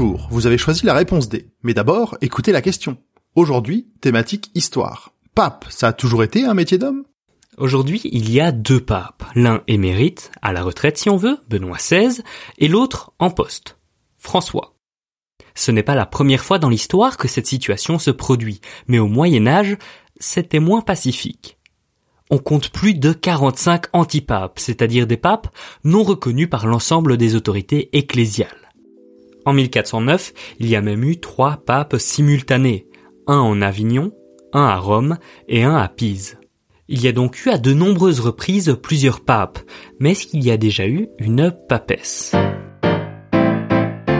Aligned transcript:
Vous 0.00 0.46
avez 0.46 0.56
choisi 0.56 0.86
la 0.86 0.94
réponse 0.94 1.28
D. 1.28 1.50
Mais 1.62 1.74
d'abord, 1.74 2.16
écoutez 2.22 2.52
la 2.52 2.62
question. 2.62 2.96
Aujourd'hui, 3.34 3.88
thématique 4.00 4.50
histoire. 4.54 5.12
Pape, 5.34 5.66
ça 5.68 5.88
a 5.88 5.92
toujours 5.92 6.22
été 6.22 6.44
un 6.44 6.54
métier 6.54 6.78
d'homme? 6.78 7.04
Aujourd'hui, 7.58 8.00
il 8.04 8.30
y 8.30 8.40
a 8.40 8.50
deux 8.50 8.80
papes. 8.80 9.24
L'un 9.34 9.62
émérite, 9.66 10.30
à 10.40 10.54
la 10.54 10.62
retraite 10.62 10.96
si 10.96 11.10
on 11.10 11.18
veut, 11.18 11.36
Benoît 11.50 11.76
XVI, 11.76 12.22
et 12.56 12.68
l'autre 12.68 13.12
en 13.18 13.30
poste, 13.30 13.76
François. 14.16 14.74
Ce 15.54 15.70
n'est 15.70 15.82
pas 15.82 15.94
la 15.94 16.06
première 16.06 16.44
fois 16.44 16.58
dans 16.58 16.70
l'histoire 16.70 17.18
que 17.18 17.28
cette 17.28 17.46
situation 17.46 17.98
se 17.98 18.10
produit, 18.10 18.62
mais 18.86 18.98
au 18.98 19.06
Moyen 19.06 19.46
Âge, 19.46 19.76
c'était 20.18 20.60
moins 20.60 20.80
pacifique. 20.80 21.58
On 22.30 22.38
compte 22.38 22.70
plus 22.70 22.94
de 22.94 23.12
45 23.12 23.86
antipapes, 23.92 24.60
c'est-à-dire 24.60 25.06
des 25.06 25.18
papes 25.18 25.54
non 25.84 26.04
reconnus 26.04 26.48
par 26.48 26.66
l'ensemble 26.66 27.18
des 27.18 27.34
autorités 27.34 27.94
ecclésiales. 27.98 28.59
En 29.44 29.52
1409, 29.52 30.32
il 30.58 30.68
y 30.68 30.76
a 30.76 30.82
même 30.82 31.04
eu 31.04 31.18
trois 31.18 31.58
papes 31.64 31.96
simultanés, 31.98 32.86
un 33.26 33.38
en 33.38 33.62
Avignon, 33.62 34.12
un 34.52 34.64
à 34.64 34.76
Rome 34.76 35.18
et 35.48 35.62
un 35.62 35.76
à 35.76 35.88
Pise. 35.88 36.38
Il 36.88 37.02
y 37.02 37.08
a 37.08 37.12
donc 37.12 37.46
eu 37.46 37.50
à 37.50 37.58
de 37.58 37.72
nombreuses 37.72 38.20
reprises 38.20 38.76
plusieurs 38.82 39.20
papes, 39.20 39.60
mais 40.00 40.12
est-ce 40.12 40.26
qu'il 40.26 40.44
y 40.44 40.50
a 40.50 40.56
déjà 40.56 40.88
eu 40.88 41.08
une 41.18 41.54
papesse? 41.68 42.34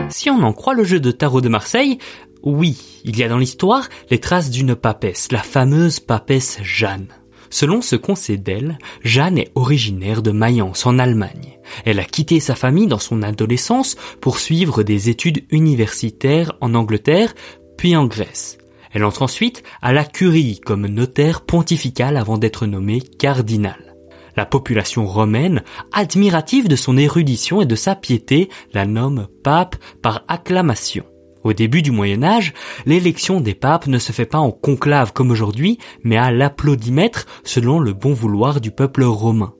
Si 0.09 0.29
on 0.29 0.41
en 0.43 0.53
croit 0.53 0.73
le 0.73 0.83
jeu 0.83 0.99
de 0.99 1.11
tarot 1.11 1.41
de 1.41 1.49
Marseille, 1.49 1.97
oui, 2.43 3.01
il 3.03 3.17
y 3.17 3.23
a 3.23 3.29
dans 3.29 3.37
l'histoire 3.37 3.87
les 4.09 4.19
traces 4.19 4.49
d'une 4.49 4.75
papesse, 4.75 5.31
la 5.31 5.39
fameuse 5.39 5.99
papesse 5.99 6.59
Jeanne. 6.63 7.07
Selon 7.51 7.81
ce 7.81 7.95
qu'on 7.95 8.15
sait 8.15 8.37
d'elle, 8.37 8.79
Jeanne 9.03 9.37
est 9.37 9.51
originaire 9.55 10.21
de 10.23 10.31
Mayence 10.31 10.85
en 10.85 10.97
Allemagne. 10.97 11.59
Elle 11.85 11.99
a 11.99 12.05
quitté 12.05 12.39
sa 12.39 12.55
famille 12.55 12.87
dans 12.87 12.97
son 12.97 13.21
adolescence 13.21 13.97
pour 14.21 14.39
suivre 14.39 14.83
des 14.83 15.09
études 15.09 15.43
universitaires 15.51 16.53
en 16.61 16.73
Angleterre, 16.73 17.35
puis 17.77 17.95
en 17.95 18.05
Grèce. 18.05 18.57
Elle 18.93 19.03
entre 19.03 19.21
ensuite 19.21 19.63
à 19.81 19.93
la 19.93 20.05
curie 20.05 20.59
comme 20.59 20.87
notaire 20.87 21.41
pontifical 21.41 22.17
avant 22.17 22.37
d'être 22.37 22.65
nommée 22.65 23.01
cardinal. 23.01 23.95
La 24.37 24.45
population 24.45 25.05
romaine, 25.05 25.61
admirative 25.91 26.69
de 26.69 26.77
son 26.77 26.97
érudition 26.97 27.61
et 27.61 27.65
de 27.65 27.75
sa 27.75 27.95
piété, 27.95 28.49
la 28.73 28.85
nomme 28.85 29.27
pape 29.43 29.75
par 30.01 30.23
acclamation. 30.29 31.03
Au 31.43 31.53
début 31.53 31.81
du 31.81 31.91
Moyen 31.91 32.23
Âge, 32.23 32.53
l'élection 32.85 33.41
des 33.41 33.55
papes 33.55 33.87
ne 33.87 33.97
se 33.97 34.11
fait 34.11 34.25
pas 34.25 34.37
en 34.37 34.51
conclave 34.51 35.11
comme 35.13 35.31
aujourd'hui, 35.31 35.79
mais 36.03 36.17
à 36.17 36.31
l'applaudimètre 36.31 37.25
selon 37.43 37.79
le 37.79 37.93
bon 37.93 38.13
vouloir 38.13 38.61
du 38.61 38.71
peuple 38.71 39.03
romain. 39.03 39.53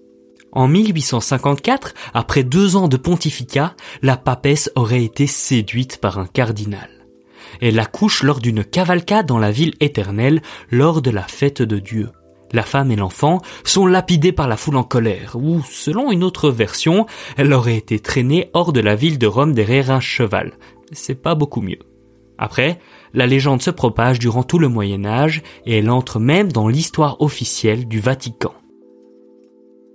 En 0.52 0.68
1854, 0.68 1.94
après 2.14 2.44
deux 2.44 2.76
ans 2.76 2.88
de 2.88 2.98
pontificat, 2.98 3.74
la 4.02 4.18
papesse 4.18 4.70
aurait 4.76 5.04
été 5.04 5.26
séduite 5.26 5.98
par 5.98 6.20
un 6.20 6.28
cardinal. 6.28 6.90
Elle 7.62 7.80
accouche 7.80 8.24
lors 8.24 8.40
d'une 8.40 8.64
cavalcade 8.64 9.26
dans 9.26 9.40
la 9.40 9.52
ville 9.52 9.74
éternelle 9.80 10.42
lors 10.70 11.02
de 11.02 11.10
la 11.10 11.24
fête 11.24 11.62
de 11.62 11.80
Dieu. 11.80 12.10
La 12.54 12.64
femme 12.64 12.92
et 12.92 12.98
l'enfant 12.98 13.42
sont 13.64 13.86
lapidés 13.86 14.34
par 14.34 14.48
la 14.50 14.58
foule 14.58 14.76
en 14.76 14.84
colère, 14.84 15.36
ou, 15.36 15.62
selon 15.70 16.12
une 16.12 16.24
autre 16.24 16.50
version, 16.50 17.06
elle 17.38 17.54
aurait 17.54 17.78
été 17.78 18.00
traînée 18.00 18.50
hors 18.54 18.74
de 18.74 18.82
la 18.82 18.96
ville 18.96 19.18
de 19.18 19.28
Rome 19.28 19.54
derrière 19.54 19.90
un 19.90 20.02
cheval. 20.02 20.54
C'est 20.92 21.22
pas 21.22 21.36
beaucoup 21.36 21.62
mieux. 21.62 21.80
Après, 22.38 22.80
la 23.14 23.28
légende 23.28 23.62
se 23.62 23.70
propage 23.70 24.20
durant 24.20 24.44
tout 24.44 24.58
le 24.58 24.68
Moyen 24.68 25.06
Âge 25.06 25.44
et 25.66 25.78
elle 25.78 25.90
entre 25.90 26.20
même 26.20 26.52
dans 26.52 26.68
l'histoire 26.68 27.22
officielle 27.22 27.88
du 27.88 28.00
Vatican. 28.00 28.54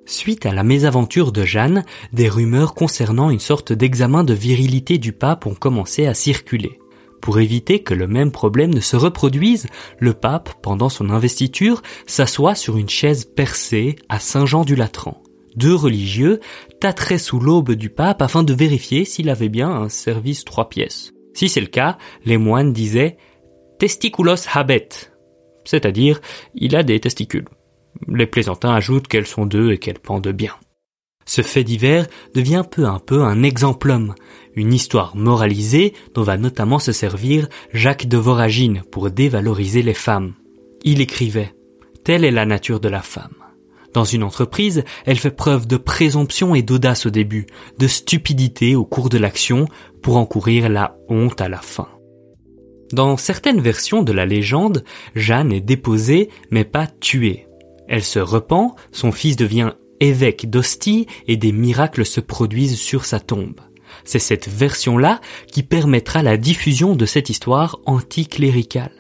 Suite 0.06 0.46
à 0.46 0.54
la 0.54 0.62
mésaventure 0.62 1.32
de 1.32 1.44
Jeanne, 1.44 1.84
des 2.12 2.28
rumeurs 2.28 2.74
concernant 2.74 3.30
une 3.30 3.40
sorte 3.40 3.72
d'examen 3.72 4.22
de 4.22 4.34
virilité 4.34 4.98
du 4.98 5.12
pape 5.12 5.46
ont 5.46 5.54
commencé 5.54 6.06
à 6.06 6.14
circuler. 6.14 6.78
Pour 7.20 7.40
éviter 7.40 7.82
que 7.82 7.94
le 7.94 8.06
même 8.06 8.30
problème 8.30 8.72
ne 8.72 8.78
se 8.78 8.94
reproduise, 8.94 9.66
le 9.98 10.12
pape, 10.12 10.50
pendant 10.62 10.88
son 10.88 11.10
investiture, 11.10 11.82
s'assoit 12.06 12.54
sur 12.54 12.76
une 12.76 12.88
chaise 12.88 13.24
percée 13.24 13.96
à 14.08 14.20
Saint-Jean-du-Latran. 14.20 15.20
Deux 15.56 15.74
religieux 15.74 16.40
tâteraient 16.80 17.18
sous 17.18 17.40
l'aube 17.40 17.72
du 17.72 17.90
pape 17.90 18.22
afin 18.22 18.42
de 18.42 18.54
vérifier 18.54 19.04
s'il 19.04 19.30
avait 19.30 19.48
bien 19.48 19.70
un 19.70 19.88
service 19.88 20.44
trois 20.44 20.68
pièces. 20.68 21.12
Si 21.34 21.48
c'est 21.48 21.60
le 21.60 21.66
cas, 21.66 21.98
les 22.24 22.36
moines 22.36 22.72
disaient 22.72 23.16
testiculos 23.78 24.48
habet, 24.52 24.88
c'est-à-dire 25.64 26.20
il 26.54 26.76
a 26.76 26.82
des 26.82 27.00
testicules. 27.00 27.48
Les 28.08 28.26
plaisantins 28.26 28.74
ajoutent 28.74 29.08
qu'elles 29.08 29.26
sont 29.26 29.46
deux 29.46 29.72
et 29.72 29.78
qu'elles 29.78 29.98
pendent 29.98 30.28
bien. 30.28 30.52
Ce 31.24 31.42
fait 31.42 31.64
divers 31.64 32.06
devient 32.34 32.62
peu 32.70 32.86
à 32.86 33.00
peu 33.04 33.22
un 33.22 33.42
exemplum, 33.42 34.14
une 34.54 34.72
histoire 34.72 35.16
moralisée 35.16 35.92
dont 36.14 36.22
va 36.22 36.36
notamment 36.36 36.78
se 36.78 36.92
servir 36.92 37.48
Jacques 37.72 38.06
de 38.06 38.16
Voragine 38.16 38.82
pour 38.92 39.10
dévaloriser 39.10 39.82
les 39.82 39.94
femmes. 39.94 40.34
Il 40.84 41.00
écrivait 41.00 41.52
Telle 42.04 42.24
est 42.24 42.30
la 42.30 42.46
nature 42.46 42.78
de 42.78 42.88
la 42.88 43.02
femme. 43.02 43.35
Dans 43.96 44.04
une 44.04 44.24
entreprise, 44.24 44.84
elle 45.06 45.16
fait 45.16 45.30
preuve 45.30 45.66
de 45.66 45.78
présomption 45.78 46.54
et 46.54 46.60
d'audace 46.60 47.06
au 47.06 47.10
début, 47.10 47.46
de 47.78 47.86
stupidité 47.86 48.76
au 48.76 48.84
cours 48.84 49.08
de 49.08 49.16
l'action 49.16 49.68
pour 50.02 50.18
encourir 50.18 50.68
la 50.68 50.98
honte 51.08 51.40
à 51.40 51.48
la 51.48 51.62
fin. 51.62 51.88
Dans 52.92 53.16
certaines 53.16 53.62
versions 53.62 54.02
de 54.02 54.12
la 54.12 54.26
légende, 54.26 54.84
Jeanne 55.14 55.50
est 55.50 55.62
déposée 55.62 56.28
mais 56.50 56.64
pas 56.64 56.86
tuée. 56.86 57.48
Elle 57.88 58.04
se 58.04 58.18
repent, 58.18 58.76
son 58.92 59.12
fils 59.12 59.34
devient 59.34 59.72
évêque 60.00 60.50
d'Ostie 60.50 61.06
et 61.26 61.38
des 61.38 61.52
miracles 61.52 62.04
se 62.04 62.20
produisent 62.20 62.78
sur 62.78 63.06
sa 63.06 63.18
tombe. 63.18 63.62
C'est 64.04 64.18
cette 64.18 64.46
version-là 64.46 65.22
qui 65.50 65.62
permettra 65.62 66.22
la 66.22 66.36
diffusion 66.36 66.96
de 66.96 67.06
cette 67.06 67.30
histoire 67.30 67.78
anticléricale. 67.86 68.92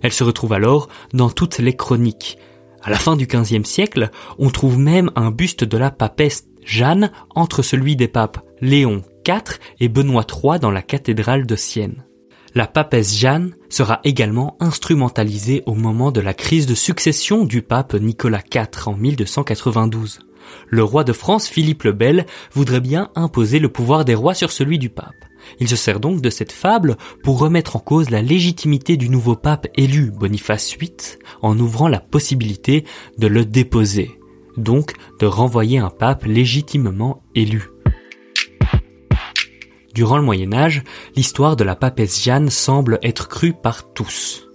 Elle 0.00 0.12
se 0.12 0.22
retrouve 0.22 0.52
alors 0.52 0.88
dans 1.12 1.28
toutes 1.28 1.58
les 1.58 1.74
chroniques. 1.74 2.38
À 2.82 2.90
la 2.90 2.96
fin 2.96 3.16
du 3.16 3.26
XVe 3.26 3.64
siècle, 3.64 4.10
on 4.38 4.50
trouve 4.50 4.78
même 4.78 5.10
un 5.16 5.30
buste 5.30 5.64
de 5.64 5.76
la 5.76 5.90
papesse 5.90 6.44
Jeanne 6.64 7.10
entre 7.34 7.62
celui 7.62 7.96
des 7.96 8.08
papes 8.08 8.38
Léon 8.60 9.02
IV 9.26 9.58
et 9.80 9.88
Benoît 9.88 10.26
III 10.26 10.58
dans 10.58 10.70
la 10.70 10.82
cathédrale 10.82 11.46
de 11.46 11.56
Sienne. 11.56 12.04
La 12.54 12.66
papesse 12.66 13.16
Jeanne 13.16 13.54
sera 13.68 14.00
également 14.04 14.56
instrumentalisée 14.60 15.62
au 15.66 15.74
moment 15.74 16.12
de 16.12 16.20
la 16.20 16.34
crise 16.34 16.66
de 16.66 16.74
succession 16.74 17.44
du 17.44 17.62
pape 17.62 17.94
Nicolas 17.94 18.42
IV 18.52 18.68
en 18.86 18.94
1292 18.94 20.20
le 20.68 20.82
roi 20.82 21.04
de 21.04 21.12
France 21.12 21.48
Philippe 21.48 21.84
le 21.84 21.92
Bel 21.92 22.26
voudrait 22.52 22.80
bien 22.80 23.10
imposer 23.14 23.58
le 23.58 23.68
pouvoir 23.68 24.04
des 24.04 24.14
rois 24.14 24.34
sur 24.34 24.50
celui 24.50 24.78
du 24.78 24.90
pape. 24.90 25.17
Il 25.60 25.68
se 25.68 25.76
sert 25.76 26.00
donc 26.00 26.20
de 26.20 26.30
cette 26.30 26.52
fable 26.52 26.96
pour 27.22 27.38
remettre 27.38 27.76
en 27.76 27.80
cause 27.80 28.10
la 28.10 28.22
légitimité 28.22 28.96
du 28.96 29.08
nouveau 29.08 29.36
pape 29.36 29.66
élu 29.76 30.10
Boniface 30.10 30.76
VIII 30.78 30.92
en 31.42 31.58
ouvrant 31.58 31.88
la 31.88 32.00
possibilité 32.00 32.84
de 33.18 33.26
le 33.26 33.44
déposer, 33.44 34.18
donc 34.56 34.92
de 35.20 35.26
renvoyer 35.26 35.78
un 35.78 35.90
pape 35.90 36.24
légitimement 36.24 37.22
élu. 37.34 37.68
Durant 39.94 40.18
le 40.18 40.22
Moyen 40.22 40.52
Âge, 40.52 40.84
l'histoire 41.16 41.56
de 41.56 41.64
la 41.64 41.74
papesse 41.74 42.22
Jeanne 42.22 42.50
semble 42.50 42.98
être 43.02 43.28
crue 43.28 43.52
par 43.52 43.92
tous. 43.92 44.47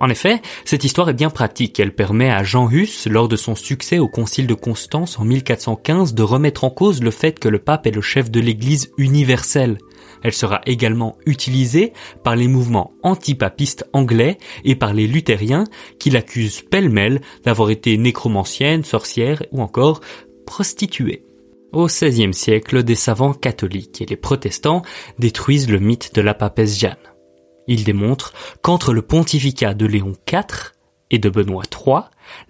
En 0.00 0.08
effet, 0.08 0.40
cette 0.64 0.84
histoire 0.84 1.08
est 1.08 1.14
bien 1.14 1.30
pratique. 1.30 1.80
Elle 1.80 1.94
permet 1.94 2.30
à 2.30 2.44
Jean 2.44 2.70
Hus, 2.70 3.06
lors 3.06 3.28
de 3.28 3.36
son 3.36 3.54
succès 3.54 3.98
au 3.98 4.08
Concile 4.08 4.46
de 4.46 4.54
Constance 4.54 5.18
en 5.18 5.24
1415, 5.24 6.14
de 6.14 6.22
remettre 6.22 6.64
en 6.64 6.70
cause 6.70 7.02
le 7.02 7.10
fait 7.10 7.38
que 7.38 7.48
le 7.48 7.58
pape 7.58 7.86
est 7.86 7.94
le 7.94 8.00
chef 8.00 8.30
de 8.30 8.40
l'Église 8.40 8.92
universelle. 8.96 9.78
Elle 10.22 10.32
sera 10.32 10.60
également 10.66 11.16
utilisée 11.26 11.92
par 12.22 12.36
les 12.36 12.48
mouvements 12.48 12.92
antipapistes 13.02 13.84
anglais 13.92 14.38
et 14.64 14.74
par 14.74 14.92
les 14.92 15.06
luthériens 15.06 15.64
qui 15.98 16.10
l'accusent 16.10 16.62
pêle-mêle 16.62 17.20
d'avoir 17.44 17.70
été 17.70 17.96
nécromancienne, 17.98 18.84
sorcière 18.84 19.42
ou 19.52 19.62
encore 19.62 20.00
prostituée. 20.46 21.24
Au 21.72 21.86
XVIe 21.86 22.32
siècle, 22.32 22.82
des 22.82 22.94
savants 22.94 23.34
catholiques 23.34 24.00
et 24.00 24.06
les 24.06 24.16
protestants 24.16 24.82
détruisent 25.18 25.68
le 25.68 25.78
mythe 25.78 26.14
de 26.14 26.22
la 26.22 26.34
papesse 26.34 26.78
Jeanne. 26.78 26.96
Il 27.68 27.84
démontre 27.84 28.32
qu'entre 28.62 28.92
le 28.92 29.02
pontificat 29.02 29.74
de 29.74 29.86
Léon 29.86 30.14
IV 30.30 30.72
et 31.10 31.18
de 31.18 31.28
Benoît 31.28 31.64
III, 31.70 32.00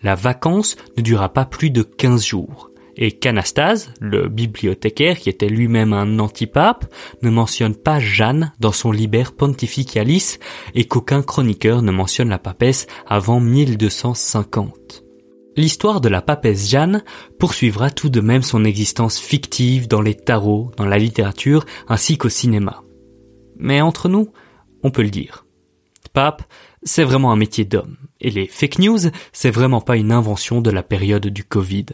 la 0.02 0.14
vacance 0.14 0.76
ne 0.96 1.02
dura 1.02 1.28
pas 1.32 1.44
plus 1.44 1.70
de 1.70 1.82
15 1.82 2.24
jours, 2.24 2.70
et 2.96 3.12
qu'Anastase, 3.12 3.92
le 4.00 4.28
bibliothécaire 4.28 5.18
qui 5.18 5.28
était 5.28 5.48
lui-même 5.48 5.92
un 5.92 6.18
antipape, 6.18 6.92
ne 7.22 7.30
mentionne 7.30 7.74
pas 7.74 8.00
Jeanne 8.00 8.52
dans 8.58 8.72
son 8.72 8.90
Liber 8.90 9.24
Pontificalis 9.36 10.38
et 10.74 10.84
qu'aucun 10.84 11.22
chroniqueur 11.22 11.82
ne 11.82 11.92
mentionne 11.92 12.28
la 12.28 12.40
papesse 12.40 12.86
avant 13.06 13.40
1250. 13.40 15.04
L'histoire 15.56 16.00
de 16.00 16.08
la 16.08 16.22
papesse 16.22 16.68
Jeanne 16.68 17.02
poursuivra 17.38 17.90
tout 17.90 18.10
de 18.10 18.20
même 18.20 18.42
son 18.42 18.64
existence 18.64 19.18
fictive 19.18 19.88
dans 19.88 20.00
les 20.00 20.14
tarots, 20.14 20.70
dans 20.76 20.86
la 20.86 20.98
littérature 20.98 21.64
ainsi 21.88 22.18
qu'au 22.18 22.28
cinéma. 22.28 22.82
Mais 23.56 23.80
entre 23.80 24.08
nous, 24.08 24.28
on 24.82 24.90
peut 24.90 25.02
le 25.02 25.10
dire. 25.10 25.46
Pape, 26.12 26.42
c'est 26.82 27.04
vraiment 27.04 27.32
un 27.32 27.36
métier 27.36 27.64
d'homme. 27.64 27.96
Et 28.20 28.30
les 28.30 28.46
fake 28.46 28.78
news, 28.78 28.98
c'est 29.32 29.50
vraiment 29.50 29.80
pas 29.80 29.96
une 29.96 30.12
invention 30.12 30.60
de 30.60 30.70
la 30.70 30.82
période 30.82 31.26
du 31.26 31.44
Covid. 31.44 31.86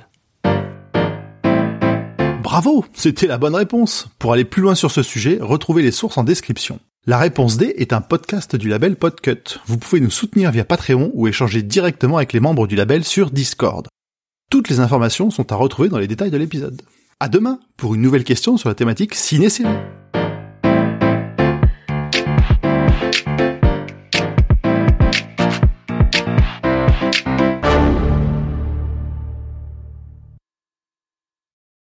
Bravo, 2.42 2.84
c'était 2.92 3.26
la 3.26 3.38
bonne 3.38 3.54
réponse. 3.54 4.08
Pour 4.18 4.32
aller 4.32 4.44
plus 4.44 4.62
loin 4.62 4.74
sur 4.74 4.90
ce 4.90 5.02
sujet, 5.02 5.38
retrouvez 5.40 5.82
les 5.82 5.90
sources 5.90 6.18
en 6.18 6.24
description. 6.24 6.78
La 7.06 7.18
réponse 7.18 7.56
D 7.56 7.74
est 7.76 7.92
un 7.92 8.00
podcast 8.00 8.56
du 8.56 8.68
label 8.68 8.96
Podcut. 8.96 9.58
Vous 9.66 9.76
pouvez 9.76 10.00
nous 10.00 10.10
soutenir 10.10 10.50
via 10.50 10.64
Patreon 10.64 11.10
ou 11.14 11.26
échanger 11.26 11.62
directement 11.62 12.16
avec 12.16 12.32
les 12.32 12.40
membres 12.40 12.66
du 12.66 12.76
label 12.76 13.04
sur 13.04 13.30
Discord. 13.30 13.88
Toutes 14.50 14.68
les 14.68 14.80
informations 14.80 15.30
sont 15.30 15.52
à 15.52 15.56
retrouver 15.56 15.88
dans 15.88 15.98
les 15.98 16.06
détails 16.06 16.30
de 16.30 16.36
l'épisode. 16.36 16.80
À 17.20 17.28
demain 17.28 17.58
pour 17.76 17.94
une 17.94 18.02
nouvelle 18.02 18.24
question 18.24 18.56
sur 18.56 18.68
la 18.68 18.74
thématique 18.74 19.14
ciné-série. 19.14 19.76